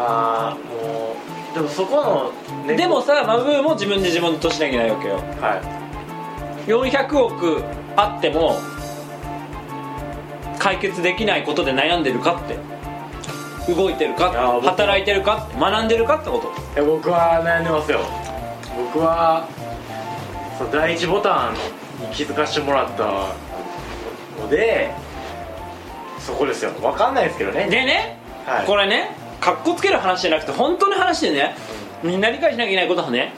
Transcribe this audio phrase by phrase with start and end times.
[0.00, 1.16] ああも
[1.52, 5.14] うでもそこの、ね、でもさマブーも自分で自分のとしなきゃいけないわけよ。
[5.40, 5.56] は
[6.66, 6.70] い。
[6.70, 7.64] 400億
[7.96, 8.56] あっても
[10.58, 12.56] 解決できないことで悩んでるかって。
[13.74, 14.30] 動いてるか
[14.62, 16.48] 働いてるか学んでるかってこと。
[16.80, 18.00] いや僕は悩んでますよ。
[18.76, 19.46] 僕は
[20.58, 21.54] そう第一ボタン
[22.00, 23.04] に気づかせてもらった
[24.40, 24.90] ので
[26.18, 26.70] そこですよ。
[26.80, 27.66] 分かんないですけどね。
[27.68, 28.66] でね、はい。
[28.66, 31.54] これねかっこつける話じゃなくて本当の話でね
[32.02, 33.32] みんな理解しなきゃいけないことはね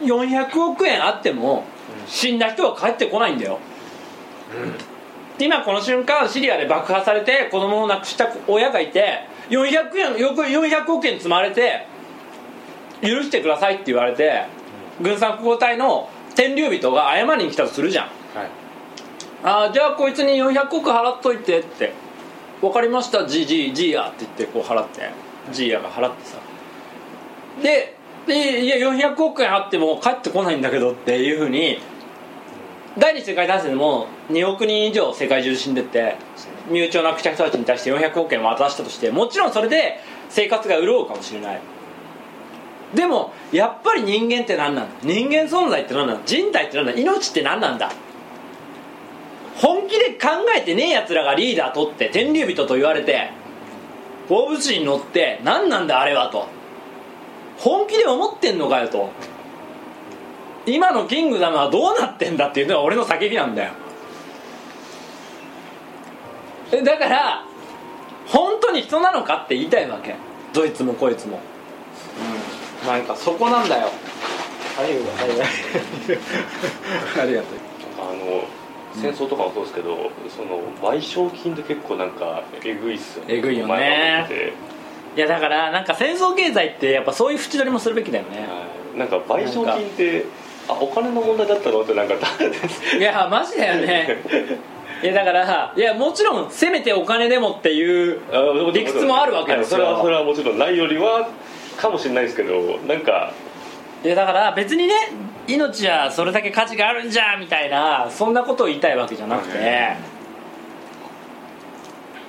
[0.00, 1.64] 400億円あっても
[2.06, 3.58] 死んだ人は帰ってこないんだよ。
[5.38, 11.86] 今この瞬間シリアで爆破されて子供を亡くした親がいて400円よく400億円積まれて
[13.00, 14.44] 許してくださいって言われて
[15.00, 18.06] 軍産複合体の天竜人が謝りに来たとするじゃん。
[18.06, 18.12] はい。
[19.42, 21.92] ああじゃあこいつに400億払っといてって
[22.62, 25.10] 分かりましたジージジーヤって言ってこう払って
[25.52, 26.38] ジーヤが払ってさ。
[27.62, 31.80] ででいや400億円あっても帰ってこないんだけどっていうふうに
[32.96, 36.16] 第二次世界大戦でも2億人以上世界中死んでって
[36.70, 41.60] 身内を亡くした人たちに対して400億円渡したとしてもちろんそれで生活が潤うかもしれない。
[42.94, 44.94] でもやっぱり人間って何なんだ？
[45.02, 46.22] 人間存在って何なんだ？
[46.24, 47.00] 人体って何なんだ？
[47.00, 47.90] 命って何なんだ？
[49.62, 53.30] 本気で考えてねえやつらがリーダー取って天竜人と言われて
[54.28, 56.48] 動物に乗って何なんだあれはと。
[57.58, 59.10] 本気で思ってんのかよと。
[60.66, 63.72] 今のキングダムはどうなってんだっていうのが俺の叫びなんだよ。
[66.72, 67.44] えだから
[68.26, 70.16] 本当に人なのかって言いたいわけ。
[70.52, 71.38] どいつもこいつも。
[72.82, 72.88] うん。
[72.88, 73.90] なんかそこなんだよ。
[74.78, 75.50] ありがとうありがと
[76.14, 77.22] う。
[77.22, 77.58] ありがとう。
[78.00, 78.61] あの
[78.94, 83.34] 戦争とかもそうですけど、その賠償金って結構なんかえぐいっすよね。
[83.36, 84.26] えぐいよね。
[85.16, 88.40] いやだからなんか戦争経済ってやっぱそういう縁取りもするべきだよね。
[88.40, 88.44] は
[88.94, 88.98] い。
[88.98, 90.24] なんか賠償金って
[90.68, 94.18] あお金の問題だったのってなんかいやマジだよね。
[95.02, 98.20] いやだからいやもちろんせめてお金でもっていう
[98.72, 99.84] 理屈もあるわけですよ。
[99.84, 101.28] はいそれはそれはもちろんないよりは
[101.76, 103.32] かもしれないですけどなんか。
[104.04, 104.94] いやだから別にね
[105.48, 109.96] 命はそれだけ価値があるんじゃみたいなそんなことを言いたいわけじゃなくて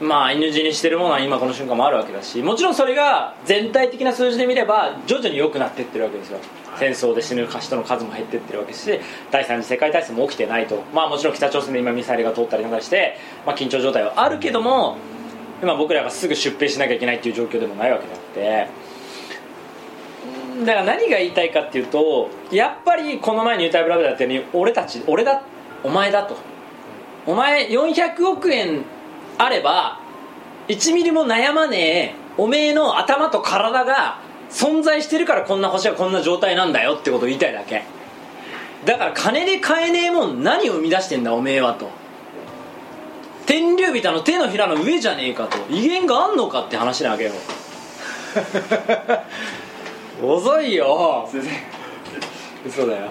[0.01, 6.40] まあ N 字にしてるものは今この瞬間もあるわけだしもちろんそれが全体的な数字で見れば徐々に良くなってってるわけですよ。
[6.75, 9.00] 戦争で死ぬ人の数も減ってってるわけですし
[9.30, 10.81] 第三次世界大戦も起きてないと。
[10.94, 14.97] まあもちろん北朝鮮で今ミサイルが通ったりなんかして、まあ、緊張状態はあるけども
[15.62, 18.68] 今僕らがすぐ出兵しなきゃいけないっていう状況でもないわけであって
[20.62, 25.41] だから何が言いたいかっていうとやっぱりこの前に「ユータイブラブ」だったように俺たち俺だ
[25.84, 26.36] お前だと。
[27.25, 28.84] お前400億円
[29.38, 29.97] あれば
[30.68, 34.19] 1ミリも悩まねえおめえの頭と体が
[34.50, 37.84] 存在してるからこんな星はこんな状態なんだよってことを言いたいだけ。
[38.86, 41.90] だから金で買えねえもん何を生み出してんだおめえはと。
[43.46, 45.58] 天竜人の手のひらの上じゃねえかと。
[45.69, 47.31] 威厳があんのかって話なわけよ。
[50.22, 51.28] 遅いよ。
[52.66, 53.09] 嘘だよ。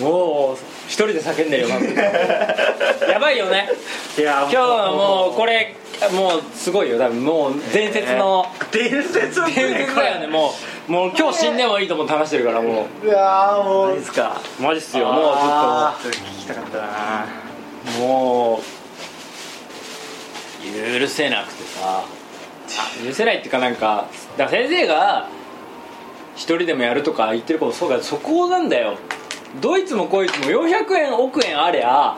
[0.00, 0.56] もう
[0.86, 1.68] 一人で叫んでるよ
[3.08, 3.68] やばいよね。
[4.16, 5.74] いや今日はもうこれ
[6.12, 6.98] もうすごいよ。
[6.98, 8.46] 多分もう伝説の。
[8.72, 9.32] 伝説伝
[9.76, 10.52] 説だよねも
[10.88, 10.92] う。
[10.92, 13.08] もう今日死んでもいいと思って話してるからもう。
[13.08, 13.92] わーもう。
[13.92, 17.26] うですかマジっすよもうちょっあー聞きたかったな。
[17.96, 18.60] ともう。
[21.00, 22.02] 許せなくてさ。
[22.02, 22.04] あ
[23.04, 24.06] 許せないっていうかなんか
[24.36, 25.28] だから先生が
[26.40, 28.96] 一人でもやるとか言ってることそうだけどそこなんだよ。
[29.60, 32.16] どいつもこいつも400円億円ありゃ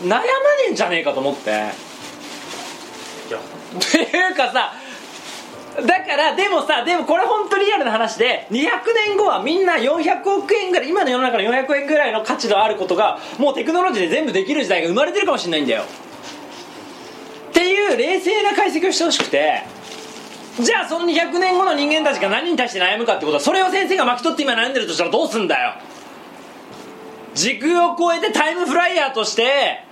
[0.00, 0.26] 悩まね
[0.68, 1.50] えんじゃねえかと思って。
[1.50, 1.54] っ
[3.92, 4.72] ていうかさ
[5.76, 8.70] だからでもさでもこれ本当にリアルな話で200
[9.06, 15.84] 年後はみんな400億円ぐらい今の世の中の400円ぐらいの価値のあることがもうテクノロジーで全部できる時代が生まれてるかもしれないんだよ。
[17.50, 19.64] っていう冷静な解析をしてほしくて
[20.60, 25.74] じゃあその200年後の人間たちが何に対して悩むかってことはそれを先生が巻き取って今悩んでるとしたらどうすんだよ？
[27.34, 29.82] 時空を超えてタイムフライヤーとして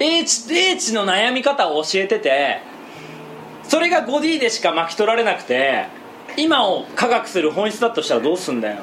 [0.00, 2.58] 英知英知の悩み方を教えてて
[3.62, 5.86] それが 5D でしか巻き取られなくて
[6.36, 8.82] 今を科学する本質だとしたらどうすんだよ？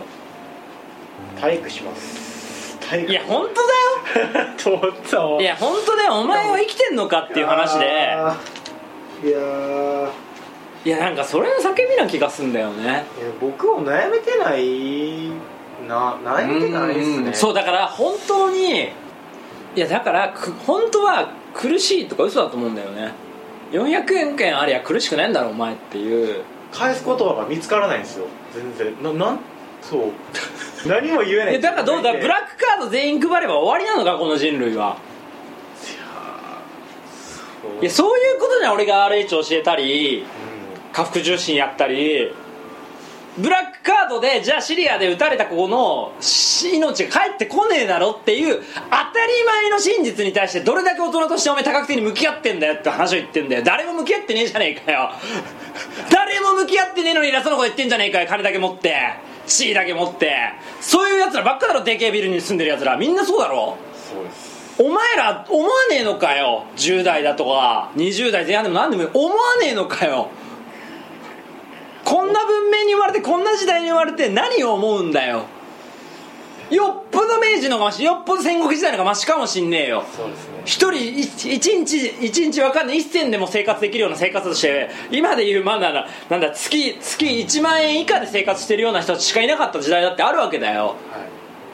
[1.41, 2.77] 体育します。
[2.79, 4.47] 体育いや本当だよ。
[4.63, 5.43] と思った。
[5.43, 6.13] いや本当だよ。
[6.13, 7.85] お前は生きてんのかっていう話で。
[7.85, 7.89] い
[9.29, 10.09] やー
[10.85, 13.03] いやなんかそれの叫びな気がすんだよね。
[13.41, 15.29] 僕も悩めてない
[15.87, 17.27] な悩めてないですね。
[17.27, 17.33] うん。
[17.33, 18.83] そうだから本当に
[19.75, 23.11] いやだからく本当は苦しいとか嘘だと思うんだよね。
[23.71, 26.43] 400億円ありゃ苦しくないんだろお前っていう。
[26.71, 28.25] 返す言葉が見つからないんですよ。
[28.53, 29.03] 全然。
[29.03, 29.39] ななん？
[29.81, 30.01] そう。
[30.87, 31.55] 何も言えない。
[31.55, 32.13] えだからどうだ？
[32.13, 34.95] ブラッックカード全員配れば終わりなのかこの人類は。
[37.79, 40.25] クいやそういうことじゃん俺が RH 教えたり
[40.97, 42.33] 下腹重心やったり
[43.37, 53.63] ブラックカードでじゃあシリアで撃たれた子のし命が返ってこねえだろっていう当たり前の真実に対してどれだけ大人としてお前多角的に向き合ってんだよって話を言ってんだよ。
[53.63, 55.11] 誰も向き合ってねえじゃねえかよ。
[56.09, 58.27] 誰も向き合ってねえのに偉そうなこと言ってんじゃねえかよ。
[58.27, 58.95] 金だけ持って。
[59.45, 60.33] 地位だけ持って。
[60.81, 62.97] そういうやつらばっかだろでけえビルに住んでるやつら。
[62.97, 63.77] みんなそうだろ。
[63.93, 64.73] そうです。
[64.79, 66.63] お前ら思わねえのかよ。
[66.75, 70.29] 10代だとか20代前半でも何でも思わねえのかよ
[72.37, 75.45] な文明に生まれてこんな時代に生まれて何を思うんだよ。
[76.69, 80.03] よっぽど明治の方がマシよっぽど戦国時代の方がマシかもしんねえよ。
[80.15, 80.61] そうですね。
[80.65, 82.97] 一人一一日一日わかんない。
[82.97, 90.87] 一銭でも生活できるような生活として今でいうまだななんだ月月1万円以下で生活してるような人しかいなかった時代だってあるわけだよ。
[90.87, 90.93] は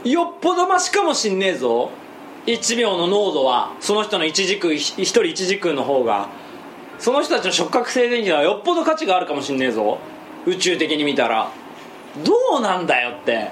[0.05, 0.11] い。
[0.11, 1.89] よっぽどマシかもしんねえぞ。
[2.45, 6.29] 1秒の濃度はその人の一時空一一人一時空の方が。
[6.99, 9.97] その人たちの触覚静電気はよっぽど価値があるかもしんねえぞ
[10.45, 11.49] 宇宙的に見たら。
[12.23, 13.51] どうなんだよって。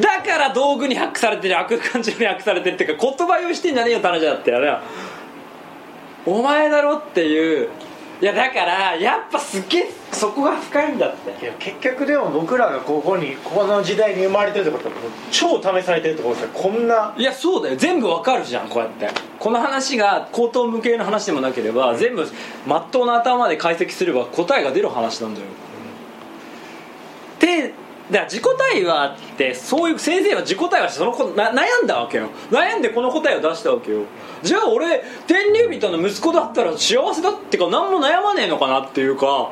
[0.00, 4.54] だから道具にハックされてる悪感情にハックされてるっていうか言葉用意してんじゃねえよって話だって。
[4.54, 4.82] あれは。
[6.26, 7.70] お前だろっていう。
[8.20, 11.44] いやだからやっぱすっげえそこが深いんだって。
[11.44, 16.50] いや結局でも僕らがここにこの時代に生まれてるってことはもう超試されてるってことですよ。
[16.52, 17.76] こんないやそうだよ。
[17.76, 19.08] 全部わかるじゃんこうやって。
[19.38, 22.26] この話が口頭無形の話でもなければ全部
[22.66, 25.46] まっとうな頭で解析すれば答えが出る話なんだよ、
[27.38, 27.72] で
[28.10, 32.28] だから自己対話ってそういう先生は自己対話してその子な悩んだわけよ。
[32.50, 34.04] 悩んでこの答えを出したわけよ。
[34.42, 39.50] じゃあ俺天竜人の息子だったら幸せだってか何も悩まねえのかなっていうか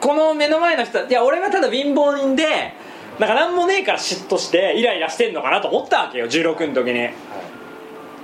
[0.00, 2.72] この目の前の人いや俺はただ貧乏人で
[3.18, 7.10] なんか何もねえから嫉妬してイライラしてんのかなと思ったわけよ16の時に。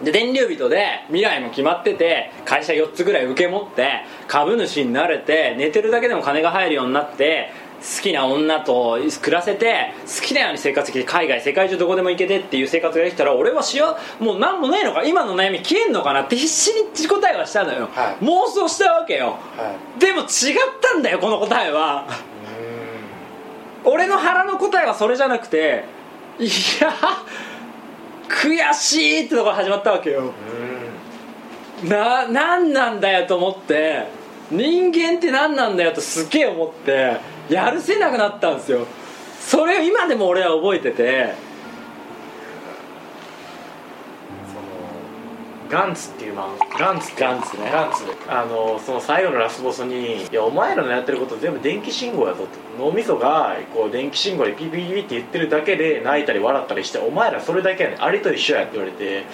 [0.02, 7.50] で電流人で未来も決まってて会社4つぐらい受け持って株主になれて寝てるだけでも金が入るようになって
[7.80, 13.84] 好きな女と暮らせて好きなように生活できて海外世界中どこでも行けてっていう生活ができたら俺は幸
[14.18, 18.24] もう何もねえのか今の悩み消えんのかなって必死に自己対話したのよ、はい。
[18.24, 19.38] 妄想したわけよ。
[19.56, 20.00] はい。
[20.00, 20.26] でも違っ
[20.80, 22.06] たんだよこの答えは。
[23.84, 25.84] 俺の腹の答えはそれじゃなくて
[26.40, 26.50] いや
[28.28, 30.32] 悔しいってところ始まったわけよ。
[31.82, 31.88] うん。
[31.88, 34.08] な何なんだよと思って
[34.50, 38.86] 人間って何なんだよとすげえ思ってやるせなくなったんですよ。
[39.40, 41.46] それを今でも俺は覚えてて。
[45.68, 47.68] ガンツっていう漫画ガンツガンツね。
[47.72, 48.04] ガンツ。
[48.28, 52.46] あのその最後のラスボスに「いやお前らのやってること全部電気信号やぞ」
[52.78, 58.04] と脳みそがこう電気信号でピピピピって言ってるだけで泣いたり笑ったりして「お前らそれだけやねん。
[58.04, 59.24] あれと一緒や」って言われて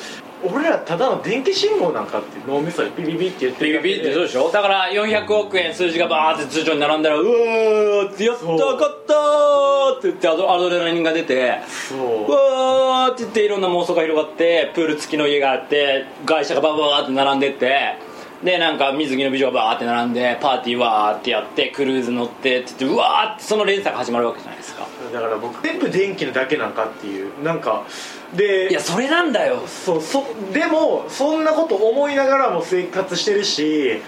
[0.45, 4.51] 俺らただの電気信号なんかって脳みそでピピピって言ってビビビってそうでしょ？
[4.51, 11.59] だから400億円数字がバーって通帳に並んだらうわーってやったそう勝ったーって言ってアドアドレナリンが出て
[11.89, 11.99] そう。
[12.27, 17.97] うわーって言っていろんな妄想が広がってプール付きの家があって外車がバーバーって並んでって
[18.43, 24.89] でなんか水着の美女がバーって並んでパーティーわーってやってクルーズ乗ってって言ってうわーってその連鎖が始まるわけじゃないですか。
[25.13, 27.85] だから僕全部電気のだけなんかっていうなんか
[28.35, 29.63] でいやそれなんだよ。
[29.67, 34.01] そうそでもそんなこと思いながらも生活してるし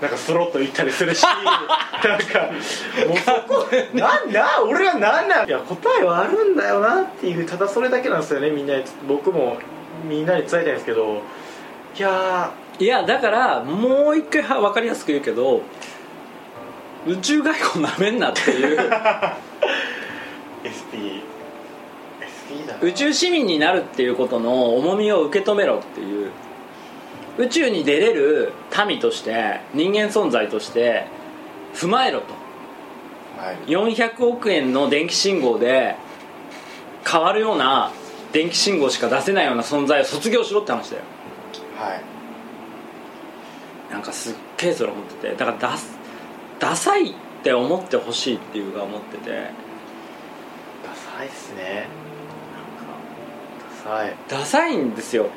[0.00, 2.50] なんかスロット行ったりするし なんか
[3.06, 5.48] もうそこなんな俺は何なん？
[5.48, 8.76] いや答えはあるんだよなっていうただそれだけなんですよねみんな。
[8.76, 9.56] に僕も
[10.08, 11.22] みんなに伝えたいんですけど。
[11.96, 15.62] いやいやだからもう一回は分かりやすく言うけど
[17.06, 18.78] 宇宙外交なめんなっていう。
[18.88, 19.32] ー。
[20.62, 21.22] SP
[22.82, 26.30] 宇宙市民になるっていうことの重みを受け止めろっていう。
[27.38, 28.52] 宇宙に出れる
[28.86, 31.06] 民として人間存在として
[31.74, 32.34] 踏まえろと。
[33.40, 33.56] はい。
[33.70, 35.94] 400億円の電気信号で
[37.06, 37.92] 変わるような
[38.32, 41.02] 電気信号しか出せないような存在を卒業しろって話だよ。
[41.78, 43.92] はい。
[43.92, 45.34] なんかすっげえそれ思ってて。
[45.36, 45.96] だからダス
[46.58, 47.14] ダサいっ
[47.44, 49.30] て思ってほしいっていうか思ってて。
[50.84, 51.86] ダサいっすね
[53.88, 54.14] ダサい。
[54.28, 55.30] ダサいんですよ。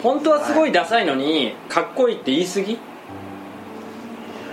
[0.00, 2.78] 本当はすごいダサいのにかっこいいって言い過ぎ。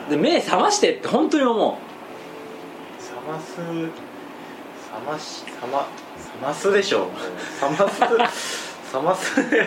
[0.10, 1.72] で目覚ましてって本当に思う。
[1.72, 3.66] 冷ます冷
[5.06, 7.10] まし冷ま冷ますでしょもう。
[7.62, 8.02] 冷ます
[8.96, 9.64] 冷ますいや冷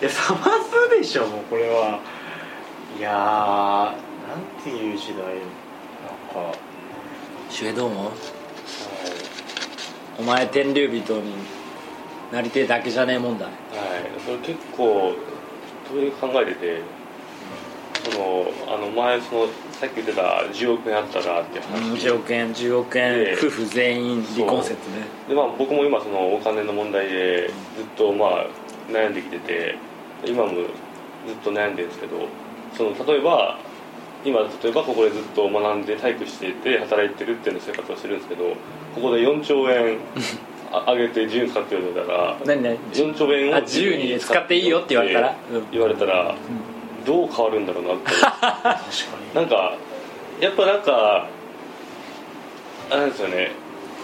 [0.00, 1.98] ますでしょもうこれは。
[2.96, 5.16] いやーなんていう時代。
[5.16, 5.32] なん
[6.52, 6.56] か。
[7.50, 8.12] シュエどうも
[10.18, 11.57] お前天竜人に
[12.32, 13.56] なりてえだけじゃねえ問題はい、
[14.24, 15.14] それ結構
[15.88, 16.80] それ考えてて
[18.10, 25.06] そのあの前そのさっき言ってた10億円あったらっていう話10億円10億円で夫婦全員離婚説ね。
[25.28, 28.46] で、まあ、僕も今そのお金の問題でずっとまあ
[28.90, 29.76] 悩んできてて
[30.24, 30.58] 今もず
[31.32, 32.28] っと悩んでるんですけど
[32.76, 33.58] その例えば
[34.24, 38.44] 今例えばここでずっと学んで体育していて働いてるっていうの生活をしてるんですけど
[38.94, 39.98] ここで4兆円
[40.72, 45.36] あ上げて自由に使ってるんだら何何？4兆円をあ自由に使っていいよって言われたら？
[45.52, 46.34] うん言われたら
[47.06, 48.10] どう変わるんだろうなって。
[48.20, 48.82] 確か
[49.34, 49.74] なんか
[50.40, 51.26] やっぱなんか
[52.90, 53.50] あれですよね。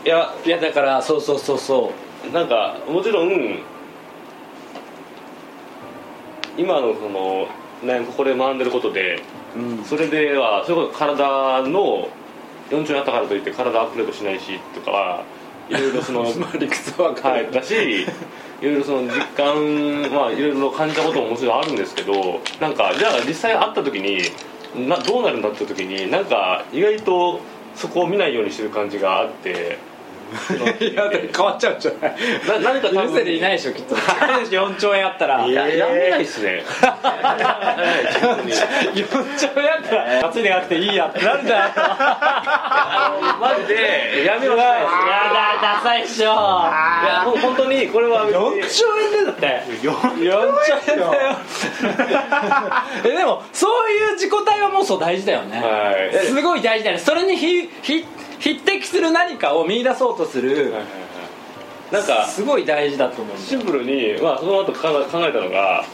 [0.05, 1.93] いやいやだからそうそうそうそ
[2.33, 3.59] なんかもちろん
[6.57, 7.49] 今のその、
[7.83, 9.23] ね、ここで学んでることで
[9.57, 12.09] う、うん、それではそれこそ体の
[12.71, 15.25] 40になったからといって体アップデートしないしとかは
[15.69, 18.07] いろいろそのまあ理屈ははい、だしい。
[18.65, 24.23] ろいろその実感まあいろいろ感じたことももちろんあるんですけどなんかじゃあ実際会った時に
[24.89, 27.41] などうなるんだって時になんか意外と
[27.77, 29.79] そこを見ないようにしてる感じがあって
[30.81, 32.15] いや変わっちゃうんじゃない？
[32.63, 33.95] な何か多いないでしょきっと。
[33.95, 36.63] 4兆円やったらえーやめないっすね。
[38.95, 44.81] 4兆円やったら担いでなくていいやってなるんじゃないのあのマジでやめはしないや
[45.61, 46.25] だダサいっしょ。
[46.25, 48.63] いやほん本当にこれは別に。
[48.63, 49.63] 4兆円でだって。
[49.83, 50.31] 4 4
[50.67, 51.37] 兆円だよ。
[53.05, 56.27] えでもそういう自己対話妄想大事だよね、はい。
[56.27, 57.03] すごい大事だよね。
[57.03, 58.05] それにひひ
[58.45, 60.85] 匹敵する何かを見出そうとするはいはいはい。
[61.95, 65.85] なんかすごい大事だと思うシンプルに、まあ、その後考え考えたのが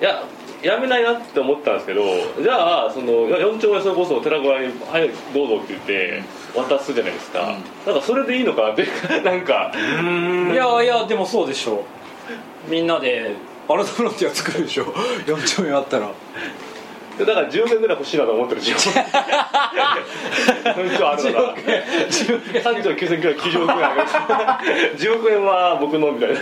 [0.00, 0.22] いや
[0.62, 2.02] やめないなって思ったんですけど
[2.42, 6.22] じゃあそのいや4兆円それこそ寺子屋に「はいどうぞ」って言って
[6.54, 7.54] 渡すじゃないですか、
[7.86, 8.62] なんかそれでいいのか？
[8.62, 8.86] なって
[9.22, 9.42] なん。
[9.42, 9.70] か
[10.52, 11.84] いやいやでもそうでしょ。
[12.68, 13.34] みんなで
[13.68, 14.84] アルトフロンティア作るでしょ。
[15.26, 16.10] 4兆円あったら
[17.18, 19.02] だから10年ぐらい欲しいなと思ってる自分。
[20.72, 24.02] 4兆あるのが3兆9990億円ある。
[24.98, 26.38] 10億円は僕のみたいな。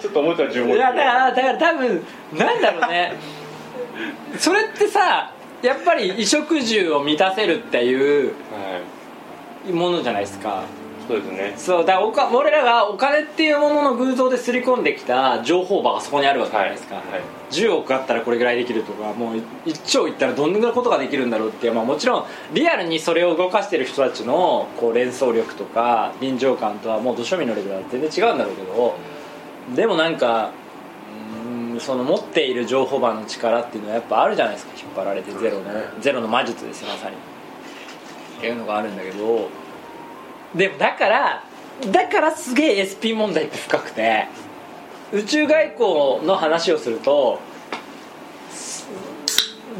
[0.00, 2.04] ちょっと思ったら10億いやだからだから多分
[2.34, 3.12] なんだろうね。
[4.38, 5.32] それってさ
[5.62, 8.80] やっぱり衣食住を満たせるっていうは
[9.68, 9.72] い。
[9.72, 10.62] ものじゃないですか
[11.08, 11.54] そうですね。
[11.56, 17.04] そうだからおか俺らがお金っていうものの偶像で刷り込んできた情報場がそこにあるわけじゃないですか、はい
[17.50, 28.94] 10億あったらこれぐらいできるとかもう1兆いったらどんぐらいことができるんだろうっていう、まあ、もちろんリアルにそれを動かしてる人たちのこう連想力とか臨場感とはもうど庶民のレベルは全然違うんだろうけど
[29.74, 30.52] でもなんか
[31.78, 34.72] その持っている情報場の力っていうのはやっぱあるじゃないですか。
[34.76, 37.16] 引っ張られてゼロのゼロの魔術ですよまさに。
[37.16, 39.48] っていうのがあるんだけど
[40.54, 41.44] でもだから
[41.92, 44.26] だからすげえ SP 問題って深くて
[45.12, 47.40] 宇宙外交の話をすると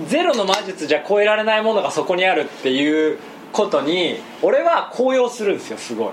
[0.06, 3.18] ゼロの魔術じゃ超えられないものがそこにあるっていう
[3.52, 6.10] ことに俺は高揚するんですよすごい。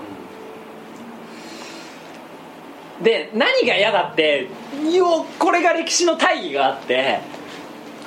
[3.02, 4.48] で何が嫌だって
[4.90, 7.20] よこれが歴史の大義があって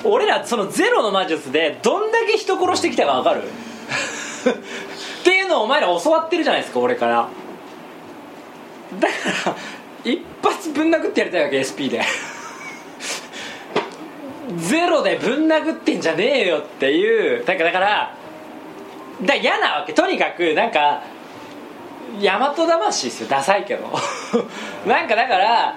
[0.02, 3.42] 俺らそのゼロの魔術でどんだけ人殺してきたか分かる？
[3.90, 7.28] っていうのをお前ら教わってるじゃないですか俺から。
[8.98, 9.14] だか
[9.50, 9.56] ら
[10.04, 12.02] 一発ぶん殴ってやりたいわけ SP で。
[14.56, 17.44] ゼロでぶん殴ってんじゃねえよっていう。
[17.44, 18.14] だからだから
[19.22, 19.92] だ嫌なわけ。
[19.92, 21.02] とにかくなんか
[22.20, 23.86] 大和魂ですよダサいけど。
[24.86, 25.76] なんかだから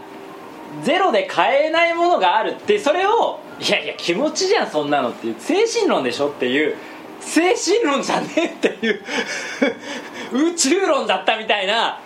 [0.81, 5.35] ゼロで買えないものがあるってそれをいやいや気持ちじゃんそんなのっていう。
[5.39, 6.75] 精神論でしょっていう。
[7.25, 9.01] 精神論じゃねえっていう。
[10.31, 11.99] 宇宙論だったみたいな。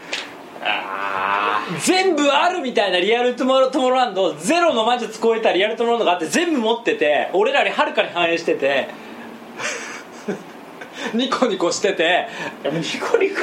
[1.84, 3.00] 全部あるみたいな。
[3.00, 4.34] リアルトゥモロトゥモローランド。
[4.36, 5.52] ゼロの魔術超えた。
[5.52, 7.30] リアルトゥモローランドがあって全部持ってて。
[7.34, 8.90] 俺らよりはるかに反映してて。
[11.14, 12.28] ニコニコしてて。
[12.64, 13.36] ニコニコ。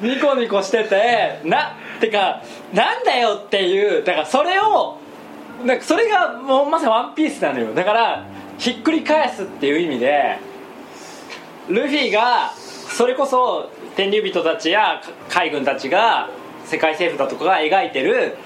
[0.00, 1.40] ニコニコしてて。
[1.44, 4.04] なてかなんだよっていう。
[4.04, 4.98] だからそれを
[5.64, 7.74] なんかそれがもうまさにワンピースなのよ。
[7.74, 8.24] だから
[8.58, 10.38] ひっくり返すっていう意味で
[11.68, 16.30] ルフィがそれこそ天竜人たちや海軍たちが
[16.64, 18.36] 世界政府だとかが描いてる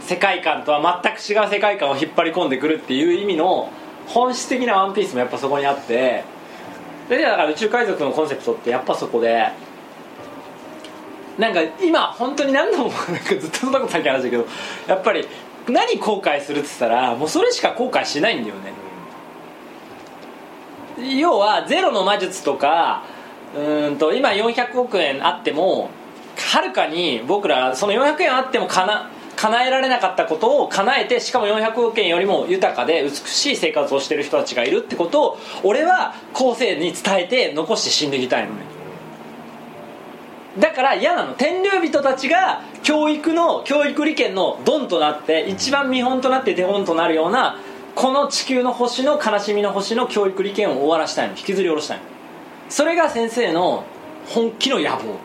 [0.00, 3.70] 世界観とは全く違う世界観を引っ張り込んでくるっていう意味の
[4.06, 6.24] 本質的なワンピースもやっぱそこにあって。
[7.08, 9.48] でだから宇宙海賊のコンセプトってやっぱそこで
[11.38, 14.46] なんか今本当に何度もなんかずっとそんなことさっき話したけど
[14.86, 15.26] やっぱり
[15.68, 18.72] 何後悔するって言ったらもうそれしか後悔しないんだよね。
[20.98, 23.02] 要はゼロの魔術とか
[23.56, 25.90] うんと今400億円あっても
[26.36, 38.62] はるかに僕らその400円あってもかな叶えられなかったことを叶えてしかも400億円よりも豊かで美しい生活をしてる人たちがいるってことを俺は後世に伝えて残して死んでいきたいのね。
[40.58, 41.34] だから嫌なの。
[41.34, 47.58] 天竜人たちが教育の教育利権のドンとなって一番見本となって手本となるような
[47.94, 51.36] この地球の星の悲しみの星の教育利権を終わらしたいの。
[51.36, 52.04] 引きずり下ろしたいの。
[52.68, 53.84] それが先生の
[54.26, 55.18] 本気の野望。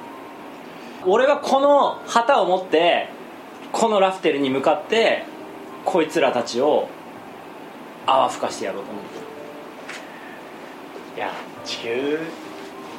[1.06, 3.10] 俺はこの旗を持って
[3.72, 5.24] このラフテルに向かって
[5.86, 6.90] こいつらたちを
[8.06, 9.20] 泡吹かしてやろうと思って
[11.18, 11.32] いや
[11.64, 12.20] 地球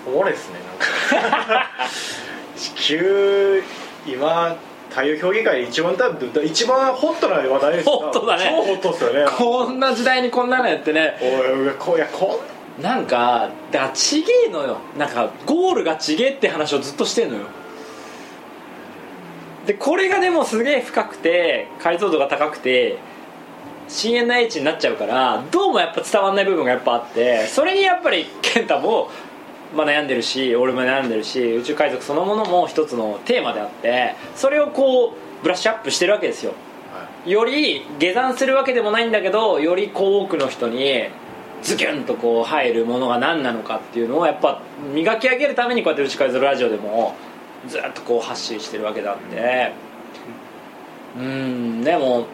[0.07, 1.69] おもろいですねなんか。
[2.57, 3.63] 地球
[4.07, 4.57] 今
[4.91, 8.45] 太陽評議会で一番多分一番ホットな話題ですホットだね。
[8.51, 9.25] 超ホットですよね。
[9.39, 11.17] こんな時代にこんなのやってね。
[11.23, 12.41] おいおいこいやこ
[12.79, 14.79] んなんかだからちげえのよ。
[14.99, 17.45] なんかゴールがちげえって話をずっとしてんのよ。
[19.67, 22.99] でこれがでもすげえ深くて解像度が高くて
[23.89, 29.11] 深淵な英知になっちゃうからどうもやっぱ伝わんない部分がやっぱあってそれにやっぱり健太も、
[29.75, 36.53] まあ、悩んでるし俺も悩んでるし宇宙海賊そのものも一つのテーマであってそれをこうブラッシュアップしてるわけですよ。
[37.27, 41.05] より下山するわけでもないんだけどよりこう多くの人に
[41.63, 44.63] ズキュンとこう入るものが何なのかっていうのをやっぱ
[44.95, 47.15] 磨き上げるためにこうやって「内海賊ラジオ」でも
[47.69, 49.73] ずっとこう発信してるわけだって。
[51.19, 52.27] うんでも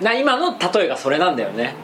[0.00, 1.74] な今の例えがそれなんだよね。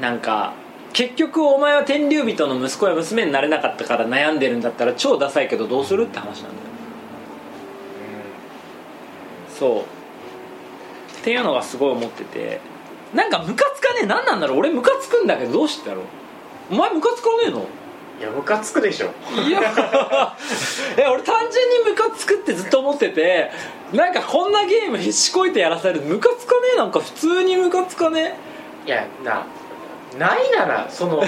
[0.00, 0.52] なんか
[0.92, 6.62] 結局お前は天竜人の息子や娘になれなかったから悩んでるんだったら超ダサいけどどうするって話なんだよ。
[9.58, 9.80] そう。
[9.80, 9.84] っ
[11.24, 12.60] ていうのがすごい思ってて。
[13.14, 14.06] なんかムカつかねえ？
[14.06, 14.58] 何なんだろう？
[14.58, 16.04] 俺ムカつくんだけどどうしてだろう？
[16.72, 17.66] お前ムカつかねえの？
[18.20, 19.10] いやムカつくでしょ。
[19.46, 19.60] いや。
[21.10, 23.50] 俺単純にムカつくってずっと思ってて。
[23.92, 26.00] なんかこんなゲーム必死こいてやらされる。
[26.02, 26.76] ムカつかねえ？
[26.76, 28.36] なんか普通にムカつかね
[28.86, 29.46] いやな
[30.18, 31.26] ないならその答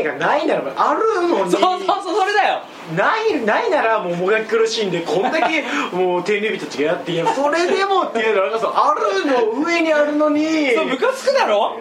[0.00, 1.48] えがないならあるのに。
[1.48, 2.60] えそうそうそうそれだよ。
[2.96, 10.74] ないないならもうもがき苦しんでこんだけもう天竜人たちがやっていやそれでもっていうのはなんかそうあるの上にあるのに。
[10.74, 11.78] そうムカつくだろ？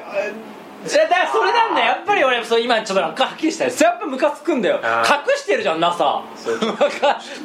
[0.84, 1.88] だからそれなんだよ。
[1.88, 4.82] やっぱり俺そう今ちょっとなんかはっきりしたよやっぱムカつくんだよ。
[4.84, 6.60] あ隠してるじゃん NASA そう。
[6.60, 6.86] なんか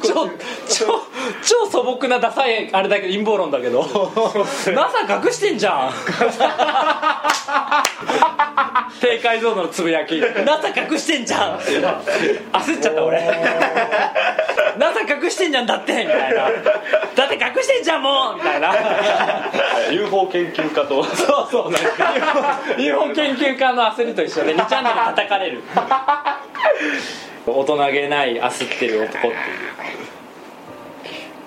[0.03, 0.27] 超
[0.67, 1.01] 超
[1.41, 3.81] 超素朴なダサいあれだけど陰謀論だけど。
[4.73, 5.91] NASA 隠してんじゃん
[9.01, 10.19] 低解像度のつぶやき。
[10.19, 11.57] NASA 隠してんじゃん。
[11.57, 13.21] って焦っちゃった俺。
[14.77, 16.49] NASA 隠してんじゃんだってみたいな。
[17.15, 18.73] だって隠してんじゃんもうみたいな。
[19.91, 21.03] UFO 研究家と。
[21.03, 22.59] そうそうなんか。
[22.77, 25.61] 日本研究家の焦りと一緒で2チャンネル叩かれる。
[27.45, 29.35] 大人げない焦ってる男っていう。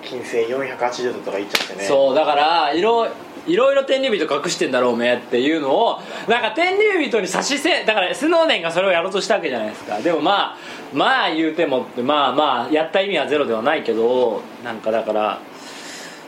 [0.03, 1.83] 金星480度とかいっちゃってね。
[1.85, 3.07] そうだからいろ
[3.45, 9.99] いろいろ天竜人隠してんだろうめっていうのをなんか天竜人に差しせだからスノーデンがそれをやろうとしたわけじゃないですか。
[9.99, 10.57] でもまあ
[10.93, 15.39] まあ言うてもまあまあやった意味はゼロではないけどなんかだから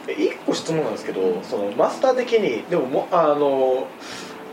[0.08, 3.88] 一個質問なんですけどそのマスター的にでももあの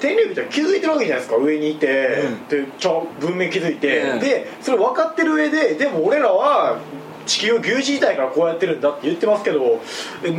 [0.01, 1.37] 天竜人は気づいてるわけじゃないですか。
[1.37, 2.48] 上にいて、うん。
[2.48, 2.88] でち
[3.20, 4.20] 文明気づいて、うん。
[4.20, 6.79] でそれ分かってる上ででも俺らは
[7.27, 9.81] 地球を牛耳時代からこうやってるんだって言ってますけど
[10.25, 10.37] えなん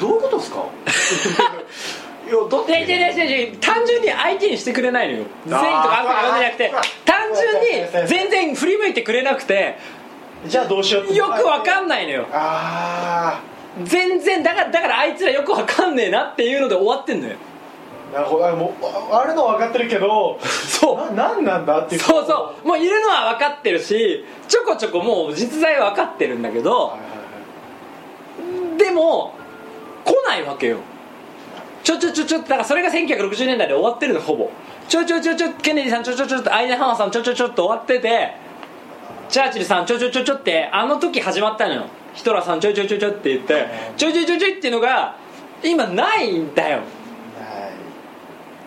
[0.00, 0.64] どういうことですか？
[2.26, 5.24] いやいやいや単純に相手にしてくれないのよ。
[5.46, 6.72] 善意とか悪意とかじゃなくて
[7.04, 9.78] 単純に全然振り向いてくれなくて
[10.46, 13.40] じゃあどうしようよくわかんないのよあ
[13.84, 17.36] 全然だからだからあいつらよくわかんねえなっていうので終わってんのよ
[18.12, 29.34] あなるほどあもうああるのは分かってるけどそうななんなんだっていうそうそうもういるのは分かってるしちょこちょこもう実在は分かってるんだけどはいはいはいでも
[30.04, 30.78] 来ないわけよ
[31.86, 34.50] ちょちょちょちょだからそれが1960年代で終わってるのほぼ
[34.88, 38.34] ちょちょちょちょケネディさんちょちょちょっとアイゼンハワーさんちょちょちょっと終わってて
[39.28, 45.14] チャーチルさんちょちょちょちょってあの時始まったのよヒトラーさんちょちょちょちょって言ってちょちょちょちょっていうのが
[45.62, 46.80] 今ないんだよ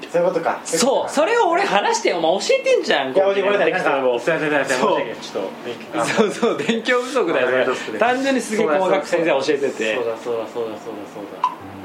[0.10, 11.79] そういうことかそうそれを俺話してお前教えてんじゃんいやごめんなさいなんそれをかすいませんすいません申し訳ないちょっとそうそう勉強不足だよそうそれ単純にすげえ細かく先生教えててそうだそうだそうだそうだそうだ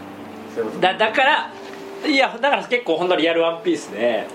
[0.80, 1.50] だだから
[2.06, 4.26] いやだから結構本当にリアルワンピースで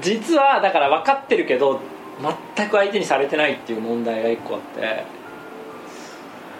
[0.00, 1.80] 実はだから分かってるけど
[2.56, 5.04] 全く相手にされてないっていう問題が一個あって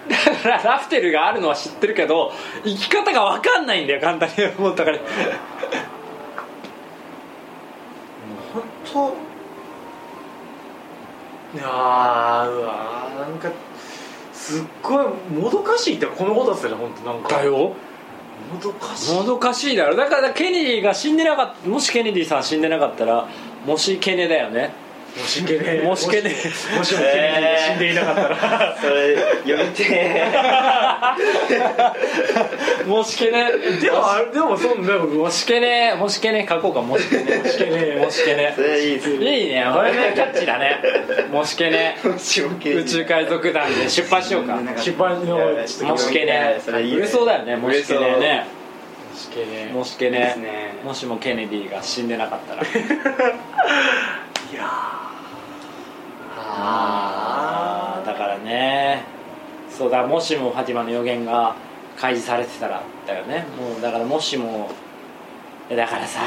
[0.09, 2.31] だかからラフテルがあるのは知ってるけど
[2.63, 4.97] 生き方が分かんないんだよ簡単に思ったから
[8.53, 9.09] 本当
[11.57, 13.51] いやーうわーなんか
[14.33, 17.29] すっごいもどかしいってこのことですよね本当なんか。
[17.29, 17.73] だよ
[18.53, 19.15] もどかしい。
[19.15, 19.95] もどかしいだろ。
[19.95, 23.27] だからケネディが死んでなかったもしケネディさん死んでなかったら
[23.65, 24.71] もしケネだよね。
[25.17, 26.29] もしけねもしけね
[26.77, 28.77] もしもケネディが死んでいなかったら。
[28.79, 29.83] それ読みて
[32.87, 36.81] もしケネでもあれでもそんなもしけねもしけね書こうか。
[36.81, 39.39] もしけねもしけねもしけねそれいいですね。
[39.39, 39.65] いいね。
[39.73, 40.81] これねキャッチーだね。
[41.31, 42.17] もしけね宇
[42.85, 44.59] 宙海賊団で出版しようか。
[44.77, 47.55] 出版のもしけね売れそうだよね。
[47.55, 49.71] もしけねね。
[49.73, 50.35] もしけね
[50.83, 52.63] もしもケネディが死んでなかったら。
[54.51, 54.88] いや
[56.61, 59.03] あーだからね。
[59.69, 61.55] そうだもしもファティマの予言が
[61.97, 63.45] 開示されてたらだよね。
[63.57, 64.69] もうだからもしも
[65.69, 66.19] えだからさ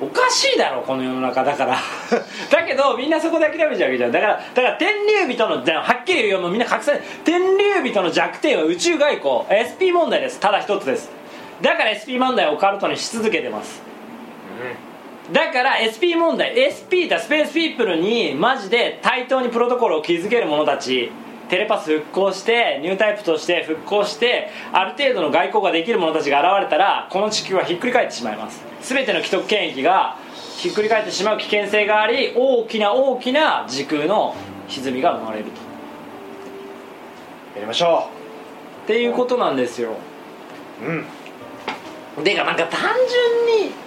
[0.00, 1.76] おかしいだろこの世の中だから。
[2.50, 4.12] だけどみんなそこで諦めちゃうわけじゃん。
[4.12, 7.00] だからだから天竜人のだはっきり言うよもうみんな隠さない。
[7.24, 9.44] 天竜人の弱点は宇宙外交。
[9.50, 10.38] SP 問題です。
[10.40, 11.10] ただ一つです。
[11.62, 13.80] だから SP 問題をオカルトにし続けてます
[15.32, 21.10] だから SP 問題 SP だスペースピープルにマジで対等にプロトコルを築ける者たち。
[21.48, 28.64] テレパス復興してニュータイプとして復興してある程度の外交ができる者たちが現れたらこの地球はひっくり返ってしまいます。
[28.80, 30.16] 全ての既得権益が
[30.56, 34.34] ひっくり返ってしまう危険性があり大きな大きな時空の
[34.68, 35.50] 歪みが生まれると。
[37.56, 38.08] やりましょ
[38.84, 39.92] っていうことなんですよ。
[40.82, 42.24] ううん。
[42.24, 42.80] でかなんか単
[43.58, 43.83] 純に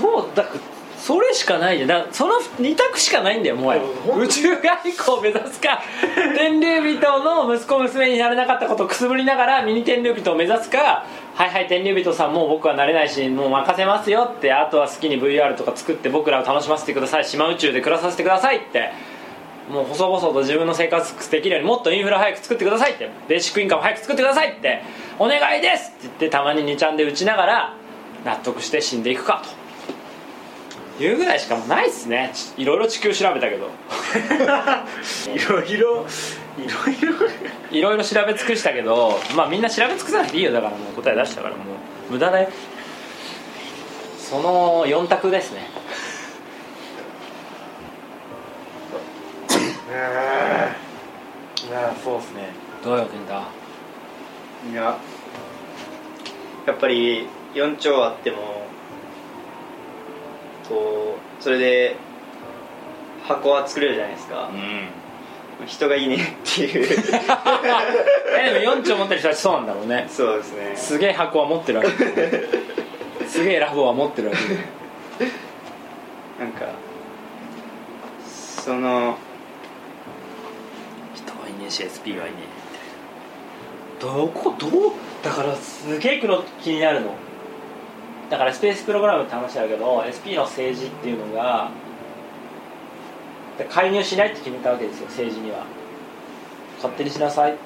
[0.00, 0.60] もうだから
[0.98, 3.82] それしかないじゃんだからその2択しかないんだよもはや。
[4.18, 5.80] 宇宙外交を目指すか。
[6.36, 11.06] 天竜人の息子娘になれなかったことをくすぶりながらミニ天竜人を目指すか。
[11.34, 14.52] はいはい天竜人さんもう僕はなれないしもう任せますよって。
[14.52, 17.24] あとは好きに VR とか作って僕らを楽しませてください。
[17.24, 18.90] 島宇宙で暮らさせてくださいって。
[19.70, 23.08] もう細々と自分の生活できるようにもっとインフラ早く作ってくださいって。
[23.26, 24.82] ベーシックインカム早く作ってくださいって。
[25.18, 27.74] お願いですって言ってたまに2ちゃんで打ちながら
[28.24, 29.59] 納得して死んでいくかと
[31.04, 32.30] いうぐらいしかもうないっすね。
[32.34, 33.70] ちいろいろ地球調べたけど。
[35.34, 36.06] いろいろ
[36.58, 37.26] いろいろ。
[37.70, 40.52] いろいろ調べ尽くしたけどまあみんな調べ尽くさなくていいよ。
[40.52, 41.62] だからもう答え出したからも
[42.10, 42.48] う無駄だよ。
[44.18, 45.68] その4択ですね。
[51.68, 52.48] いやそうですね。
[52.84, 53.48] どういうわけだ
[54.70, 54.98] いや
[56.66, 58.69] やっぱり4兆あっても
[60.70, 61.96] こうそれで
[63.26, 64.50] 箱は作れるじゃないですか。
[64.52, 65.66] う、ん。
[65.66, 66.86] 人がいいねっていう。
[68.40, 70.06] えでも4兆持ってる人たちそうなんだろうね。
[70.08, 70.76] そうですね。
[70.76, 71.90] すげえ箱は持ってるわけ。
[73.26, 74.80] すげえラボは持ってるわけ。
[76.42, 76.66] なんか
[78.64, 79.18] その
[81.14, 82.50] 人はいねえし SP はいねえ
[83.98, 84.70] みたいなどこどう
[85.22, 87.14] だからすげえの気になるの
[88.30, 91.70] だからスペースプログラムって話だけど SP の政治っていうのが
[93.68, 95.66] 介入しないって決めたわけですよ政治には。
[96.76, 97.56] 勝手にしなさいっ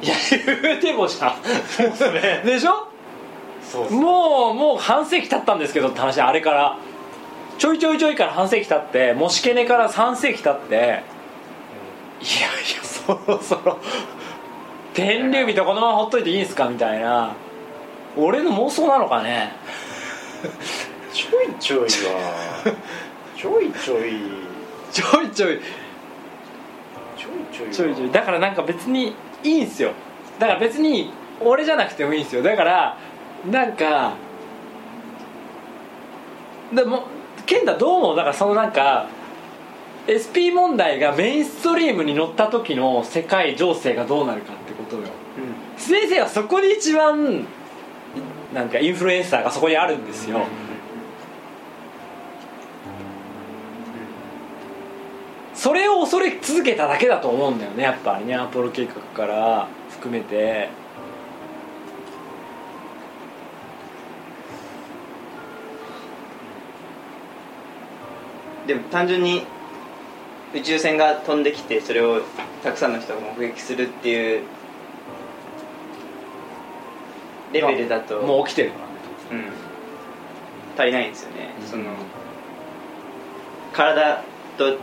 [0.00, 0.06] て。
[0.06, 0.14] いや
[0.62, 1.36] 言うてもじゃん。
[1.66, 2.42] そうですね。
[2.44, 2.88] でしょ？
[3.62, 6.76] そうもうもう半世紀経ったんですけどって話あれから。
[7.56, 10.76] ちょいちょいちょいから半世紀経ってもしけねから3世紀経って。
[10.76, 11.02] いやい
[12.76, 13.78] やそろそろ。
[14.92, 16.68] 天竜人このままほっといていいんすか？
[16.68, 17.34] みたいな
[18.16, 19.52] 俺の妄想なのかね？
[21.12, 21.86] ちょいちょいは。
[23.36, 24.12] ちょいちょい。
[24.92, 25.60] ちょいちょい。
[27.16, 27.72] ちょいちょいは。
[27.72, 28.10] ちょいちょい。
[28.10, 29.92] だからなんか別にいいんすよ。
[30.38, 32.42] だから別に俺じゃなくてもいいんすよ。
[32.42, 32.98] だから
[33.50, 34.14] なんか
[36.74, 37.04] でも
[37.46, 38.16] 健太どう思う？
[38.16, 39.08] だからそのなんか
[40.08, 45.02] SP 問題がメインストリームに乗った時の世界情勢がどうなるかってことよ。
[45.76, 47.46] 先生はそこに一番
[48.54, 50.46] なんかインフルエンサーがそこにあるんですよ、
[55.54, 58.34] それを恐れ続けただけだと思うんだよねやっぱりね。
[58.34, 60.68] アポロ計画から含めて。
[68.66, 69.44] でも単純に
[70.54, 72.22] 宇宙船が飛んできてそれを
[72.62, 74.42] たくさんの人が目撃するっていう
[77.52, 78.20] レベルだと。
[78.22, 78.90] もう起きてるからね
[79.32, 81.84] うん、足りないんですよね、その
[83.72, 84.22] 体
[84.58, 84.76] と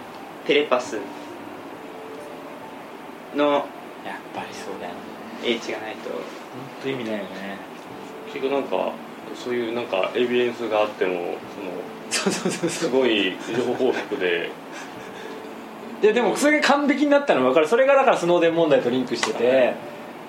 [0.46, 0.98] テレパス
[3.36, 3.64] のやっ
[4.34, 5.00] ぱりそうだよね。
[5.44, 6.10] H がないと。
[6.10, 6.22] 本
[6.82, 7.58] 当意味ないよね。
[8.28, 8.94] 結局なんか
[9.36, 11.36] そういうなんかエビデンスがあっても
[12.10, 14.50] そのそうそうそうすごい情報法則で。
[16.02, 17.68] いやでもそれが完璧になったの分かる。
[17.68, 19.74] それがだからスノーデン問題とリンクしてて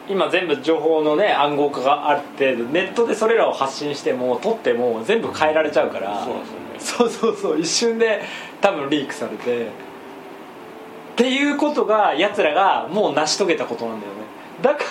[0.08, 6.68] 今全部情報のね暗号化があってネットでそれらを発信しても取っても全部変えられちゃうからそうなんですよね。
[6.78, 8.22] そうそうそう一瞬で
[8.60, 9.66] 多分リークされて。
[9.66, 14.18] っていうことがやつらがもう成し遂げたことなんだよね。
[14.62, 14.84] だか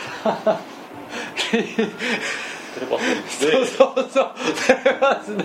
[0.45, 0.59] ら
[2.77, 3.65] テレパスそうで。
[3.65, 5.43] そうそうそれはですね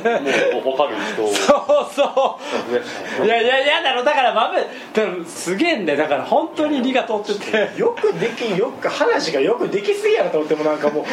[0.52, 1.32] もう分かる人を。
[1.34, 2.38] そうそ
[3.22, 3.24] う。
[3.24, 4.04] いやいやいやだろ。
[4.04, 4.70] だから豆だか
[5.18, 5.98] らすげえんだよ。
[5.98, 7.52] だから本当に理が通って。
[7.52, 11.04] てよくできよく話がよくできすぎやなと思ってもなんかもう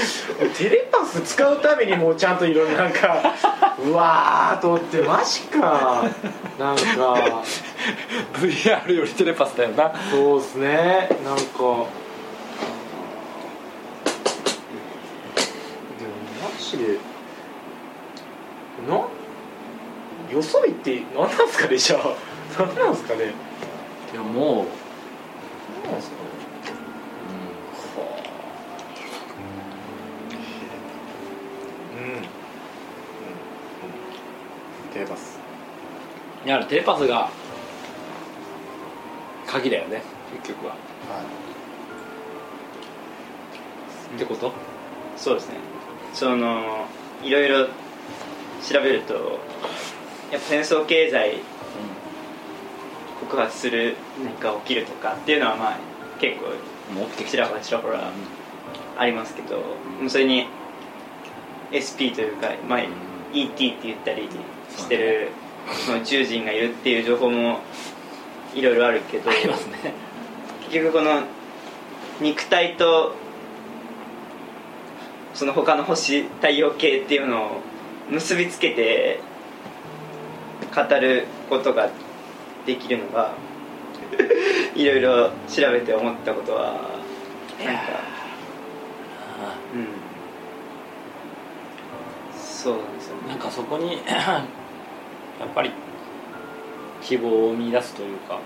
[0.58, 3.36] テレパス使うためにもうちゃんといろいろなんか
[3.84, 6.04] うわーと思ってマジか。
[6.58, 7.44] なんか。
[8.36, 9.94] VR よりテレパスだよな。
[10.12, 11.10] そうっすね。
[11.24, 11.88] なんか
[16.70, 17.00] もマジで
[18.88, 18.96] な
[20.32, 22.16] よそいって何なんすかねじゃあ。
[22.58, 23.34] 何なんすかね。
[24.14, 24.66] いやもう。
[25.84, 26.22] 何なんすかね。
[31.96, 32.14] うん、うん。
[32.14, 32.22] うん、
[34.94, 35.40] テレパス。
[36.46, 37.30] いやテレパスが
[39.48, 40.04] 鍵だよね
[40.44, 40.76] 結局は。
[44.16, 44.52] ってこと？
[45.18, 45.56] そうですね
[46.14, 46.86] その
[47.24, 49.40] いろいろ調べると
[50.32, 51.38] やっぱ戦争経済
[53.20, 55.78] 告発する何か起きるとかっていうのはまあ
[56.20, 56.46] 結構
[57.30, 58.12] ちらほらちらほら
[58.98, 59.64] ありますけど、
[60.10, 60.48] それに
[61.72, 62.80] SP というか、まあ、
[63.34, 64.28] ET って言ったり
[64.76, 65.30] してる
[65.86, 67.60] その宇宙人がいるっていう情報も
[68.54, 71.22] いろいろあるけど結局この
[72.20, 73.14] 肉体と
[75.40, 77.62] その他の星太陽系っていうのを
[78.10, 79.22] 結びつけて
[80.76, 81.90] 語ることが
[82.66, 83.32] できるのが
[84.76, 86.74] いろいろ調べて思ったことは
[87.64, 88.02] なんか
[89.74, 89.88] うん。
[92.38, 93.30] そうなんですよね。
[93.30, 94.44] なんかそこに や
[95.46, 95.72] っぱり
[97.02, 98.40] 希望を見出すというか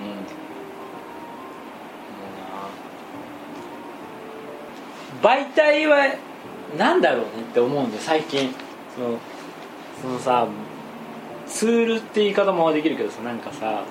[0.00, 0.22] うんもうな
[5.20, 6.14] 媒体は
[6.78, 8.54] なんだろうねって思うんで最近。
[8.94, 9.18] その
[10.00, 10.46] そのさ
[11.46, 13.84] ツールって言い方もできるけどさなんかさ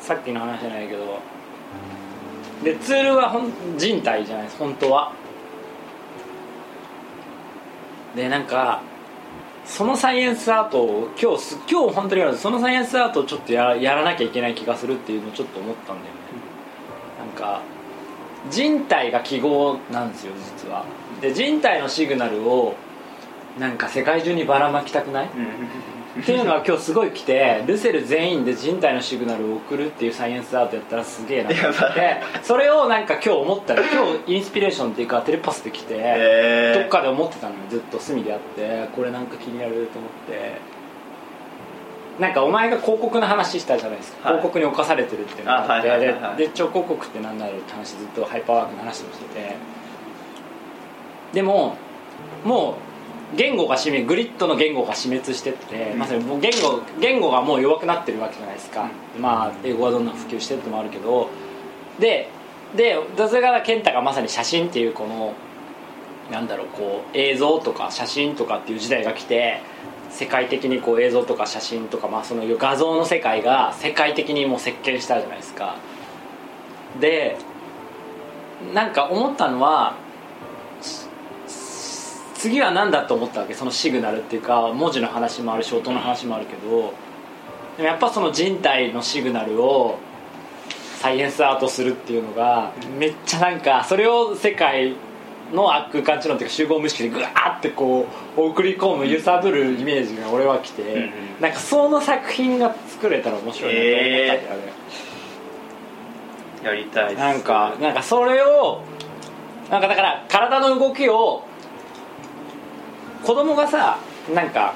[0.00, 1.20] さっきの話じゃないけど。
[2.62, 5.12] でツールはほん人体じゃないです本当は。
[8.14, 8.82] でなんか
[9.64, 16.10] そのサイエンスアートを今日今日本当に言われそのサイエンスアートをちょっとややらなきゃいけない気がするっていうのをちょっと思ったんだよね、
[17.18, 17.62] なんか
[18.48, 20.84] 人体が記号なんですよ実は。
[21.20, 22.74] で人体のシグナルを
[23.58, 25.26] なんか世界中にばらまきたくない？
[25.26, 32.22] っていうのは今日すごい来てルセル全員で人体のシグナルを送るっていうサイエンスアートやったらすげえなと思って。
[32.42, 37.60] それをなんか今日思ったら今日インスピレーションっていうかテレパスで来て、どっかで思ってたのよ。
[37.68, 40.58] ずっと隅であってこれなんか気になると思って
[42.20, 44.38] なんかお前が広告の話したじゃないですか、はい。
[44.38, 45.90] 広告に侵されてるっていうのがあって。
[45.90, 49.56] あはいはいでで超広告って何だろうって話ずっとハイパーワークの話もしてて。
[51.32, 51.76] でも
[52.44, 52.76] も
[53.32, 61.28] う言語が死滅グリッドの言語が死滅してって、まさにもう言語言語がもう弱くなってるわけじゃないですか、まあ英語がどんどん普及してるってのもあるけど。
[61.98, 62.28] で
[62.76, 65.34] でそれから健太がまさに写真っていうこの
[66.30, 69.60] なんだろうこう映像とか写真とかっていう時代が来て
[70.10, 75.76] 世界的にこう映像とか写真とか、まあ、その画像の世界が世界的にもう席巻したじゃないですか。
[77.00, 77.36] で
[78.74, 79.94] なんか思ったのは
[82.34, 83.54] 次は何だと思ったわけ？
[83.54, 86.94] そのシグナルっていうか文字の話もあるし音の話もあるけど
[87.76, 89.98] でもやっぱその人体のシグナルを
[90.98, 94.96] サイエンスアートするっていうのがめっちゃなんかそれを世界
[95.52, 101.10] の空間知能っていうか集合無意識でグワーってこう送り込む揺さぶるイメージが俺は来て、うん
[101.40, 104.72] なんかその作品が作れたら面白いなと思ったんだよね、
[106.62, 108.82] やりたいなんかなんかそれを
[109.70, 111.44] なんかだから体の動きを
[113.24, 113.98] 子供がさ
[114.34, 114.74] なんか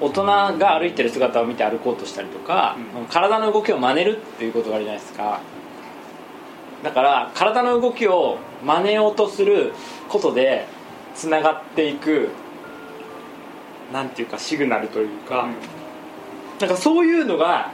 [0.00, 2.76] 大人が歩いてる姿を見て歩こうとしたりとか、
[3.10, 5.40] 体の動きを真似るっていうことがあるじゃないですか
[6.82, 9.72] だから体の動きを真似ようとする
[10.08, 10.66] ことで
[11.14, 12.28] つながっていく
[13.92, 15.48] なんていうかシグナルというか、
[16.60, 17.72] なんかそういうのが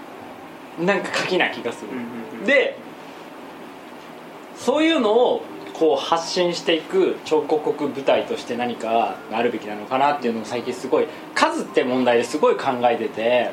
[0.81, 2.47] なんか鍵な気がする、うんうんうん。
[2.47, 2.79] で
[4.57, 5.43] そういうのを
[5.75, 13.51] こう発信していく彫刻舞台として何かがあるべきなのかなっていうのを最近すごい数って問題ですごい考えてて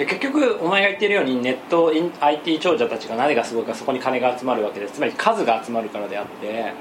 [0.00, 4.94] で結局お前が言ってるようにネットイン IT 長者たちが何がすごいかそこに金が集まるわけです。
[4.94, 6.72] つまり数が集まるからであって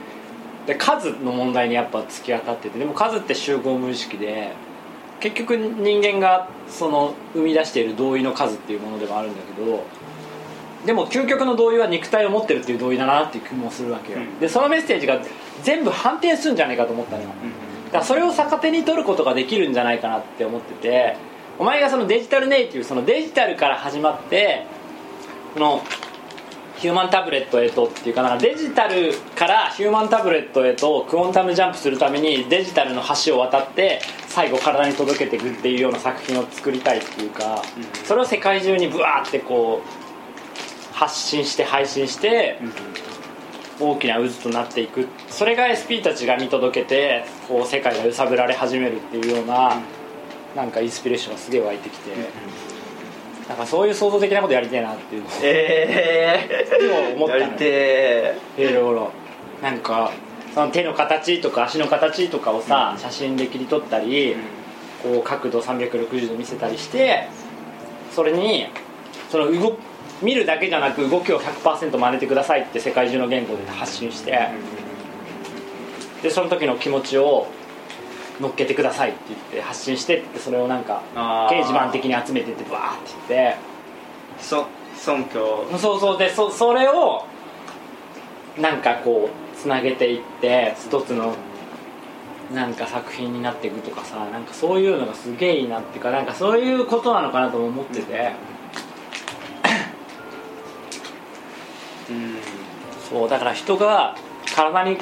[0.65, 4.53] で数の問題にやっぱ突き当たっててでも数って集合無意識で
[5.19, 9.83] 結局人間がその生み出している同意の数っていうものでもあるんだけど
[10.85, 14.39] でも究極の同意は肉体を持ってるっていう同意だなっていう気もするわけよ、うん。
[14.39, 15.19] でそのメッセージが
[15.61, 17.29] 全部反転するんじゃないかと思ったのよ。
[17.87, 21.17] だからそれを逆手に取ることができるんじゃないかなって思ってて
[21.59, 24.65] お前がそのデジタルネイティブそのデジタルから始まって
[25.53, 25.83] この
[26.77, 37.61] ヒューマンタブレットへとっていうかなデジタルからヒューマンタブレットへとクォンタムジャンプするためにデジタルの橋を渡って最後体に届けていくっていうような作品を作りたいっていうか
[38.05, 42.57] それを世界中にブワーってこう発信して配信して
[43.81, 45.07] 大きな渦となっていく。
[45.29, 49.81] それが SP たちが見届けてこう世界が揺さぶられ始めるっていうような
[50.55, 52.11] なんかインスピレーションがすげえ湧いてきて
[53.47, 56.47] なんかそういう創造的なことやりたいなっていうのをえ
[56.79, 57.45] え思ったのよ。
[57.45, 59.11] やりていろいろ。
[59.61, 60.11] なんか
[60.53, 64.35] その手の形とか足の形とかをさ写真で切り取ったり
[65.03, 67.27] こう角度360度見せたりして
[68.11, 68.67] それに
[69.29, 69.77] その動
[70.21, 74.49] 見るだけじゃなく動きを100%真似てくださいって世界中の言語で発信して
[76.21, 77.47] でその時の気持ちを
[78.39, 83.57] 乗っけてくださいって言って発信してってそれをなんか掲示板的に集めてってバーって言って。
[84.39, 86.17] そ尊教そうそう。
[86.17, 87.25] でそそれを
[88.57, 91.35] なんかこうつなげていって一つの
[92.53, 98.31] なんか作品になっていくとかさなんかそういうのがすげえいいなっていうかなんかそういうことなのかなとも思ってて。
[102.09, 102.35] うん。
[103.09, 104.15] そうだから人が
[104.55, 104.97] 体に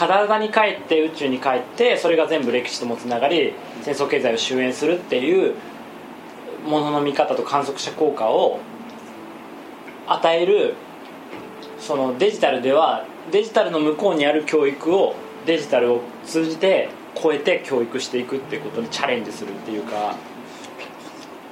[0.00, 5.54] 体に帰って宇宙に帰ってそれが全部歴史ともつながり戦争経済を終焉するっていう
[6.64, 8.60] ものの見方と観測者効果を
[10.06, 10.74] 与える
[11.78, 20.16] そのデジタルではデジタルの向こうにある教育をデジタルを通じて超えて教育していくっていうことにチャレンジするっていうか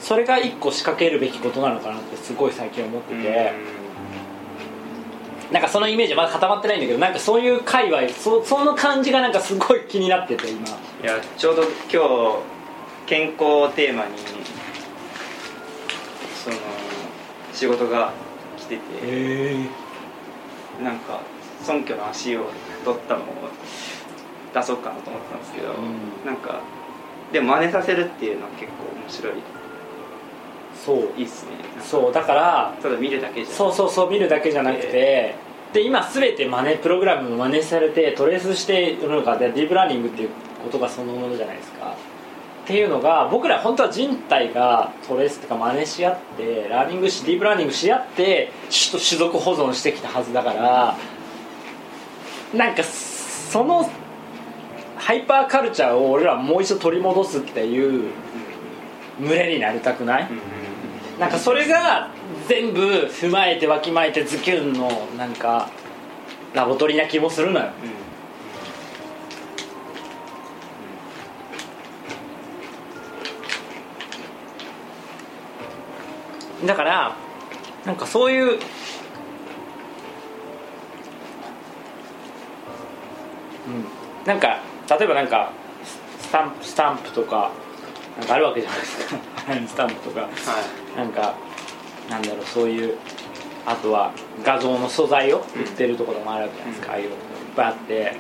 [0.01, 3.88] それが一個仕掛けるべきことなのかなってすごい最近思ってて。
[5.53, 10.69] なんかそのイメージはまだ固まってないんだけどなんかそういう界隈そその感じがなんかすごい気になってて今。
[10.69, 12.59] いやちょうど今日
[13.07, 14.11] 健康をテーマに
[16.45, 16.57] その
[17.55, 18.13] 仕事が
[18.59, 19.57] 来てて
[20.83, 21.21] なんか
[21.63, 22.51] 尊居の足を
[22.85, 23.25] 取ったのを
[24.55, 26.27] 出そうかなと思ったんですけど、うん。
[26.27, 26.61] なんか
[27.33, 29.35] でも真似させるっていうのは結構面白い
[30.85, 31.53] そういいっすね。
[31.83, 35.35] そうだからただ見るだけじゃそうそうそう見るだけじゃなくて、
[35.73, 40.31] で今全て真似プログラム真似されてトレースしているのがでディープラーニングっていう
[40.65, 41.95] ことがそのものじゃないですか。
[42.65, 50.97] っていうのが僕ら本当は人体がトレースとか真似し合ってラーニングしディープラーニングし合って種と種族保存してきたはずだから
[52.53, 53.89] なんかその
[54.97, 58.11] ハイパーカルチャーを俺らもう一度取り戻すっていう
[59.19, 60.29] 群れになりたくない、
[61.19, 62.11] なんかそれが
[62.47, 65.69] 全部踏まえてわきまえてズキュンのなんか
[66.55, 67.71] ラボトリな気もするのよ。
[76.65, 77.17] だから
[77.85, 78.59] なんかそういううん。
[84.25, 85.53] なんか例えばなんか
[86.21, 87.51] スタンプスタンプとか
[88.19, 89.17] なんかあるわけじゃないですか。
[89.67, 90.21] スタンプとか。
[90.21, 91.37] はいなんか
[92.11, 92.99] なんだろうそういう
[93.65, 97.21] あとは画像の素材を売ってるところもあるわけじゃないですか、ああいうのいっ
[97.55, 98.17] ぱいあって。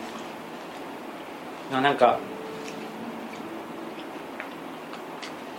[1.72, 2.18] ななんか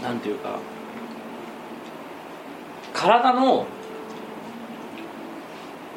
[0.02, 0.58] なんていうか
[2.94, 3.68] 体の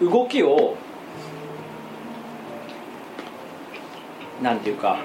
[0.01, 0.77] 動きを
[4.43, 4.99] なんていうか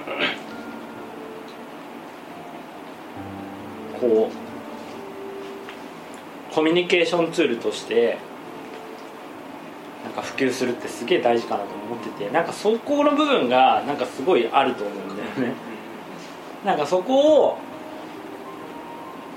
[4.00, 4.47] こう
[6.58, 8.18] コミュニケーションツールとして
[10.02, 15.54] なんか普及するってすげえ大事かなと思っててなんかそこの部分がなんかすごいあると思うんだよね。
[16.64, 17.58] なんかそこを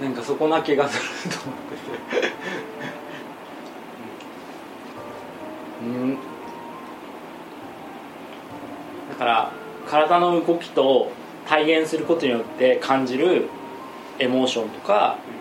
[0.01, 2.33] なんかそこな気がすると思ってて。
[5.83, 6.15] うん。
[9.11, 9.51] だから
[9.87, 11.11] 体の動きと
[11.47, 13.47] 体現することによって感じる
[14.17, 15.40] エモーションとかイ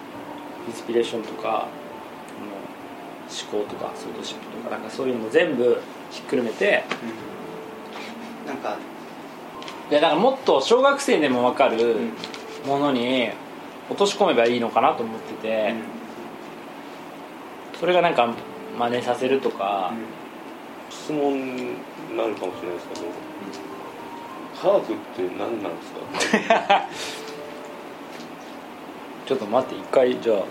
[0.70, 1.68] ンスピレーションとか
[3.50, 6.82] 思考とかソードシップとかなんかそういうのも全部ひっくるめて
[8.46, 8.76] なんか
[9.90, 12.12] いやだからもっと小学生でも分かるん。
[12.66, 13.30] ものに
[13.88, 15.74] 落とし込めばいいのかなと思ってて、
[17.80, 18.34] それがなんか
[18.78, 19.94] 真似させるとか、
[20.90, 21.70] 質問に
[22.14, 23.06] なるかもしれないですけど
[24.60, 26.86] 科学って何なんですか？
[29.24, 30.42] ちょっと待って一回じゃあ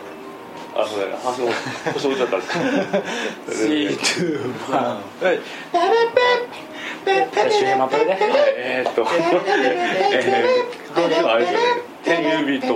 [0.76, 1.48] あそうだね話も
[1.94, 5.02] 腰折っちゃったんです321は
[5.34, 5.40] い
[7.06, 8.18] 周辺まとめで
[8.58, 11.66] えーっとえー、話はあれですよね
[12.04, 12.68] 天竜人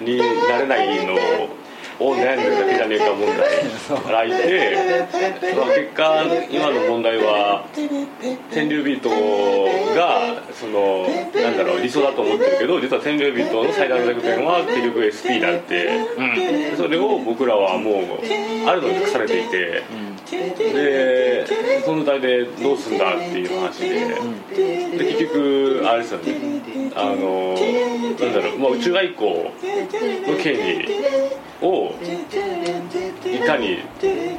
[0.00, 0.18] に
[0.48, 1.14] なれないの
[2.00, 4.76] を悩んでるだけじゃねえか問題からいて、
[5.56, 7.66] まあ、結果今の問題は
[8.50, 9.67] 天竜人がその
[11.82, 16.06] 理想だと思ってるけど実は天竜人の最大の弱点は結局 SP だって、
[16.76, 19.82] それを僕らはもうあるのに隠されていて。
[20.30, 21.46] で
[21.86, 26.60] その状態でどうすんだっていう話で,、で結局あれですよね。
[26.94, 29.30] あのなんだろう、まあ、宇宙外交
[30.30, 30.86] の権利
[31.62, 31.94] を
[33.24, 33.78] いかに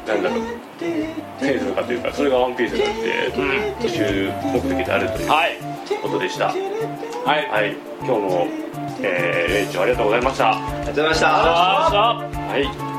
[0.06, 0.40] なんだろう。
[0.78, 3.32] 手にするかというかそれがワンピースになって
[3.80, 5.58] 最終目的であるというはい。
[6.00, 6.46] ことでした。
[6.46, 6.56] はい
[7.24, 7.76] はい。
[8.02, 8.46] 今日も、
[9.02, 10.50] えー、レイチョありがとうございました。
[10.50, 11.26] ありがとうございました。
[11.28, 12.80] ありがとうございました。
[12.80, 12.89] はい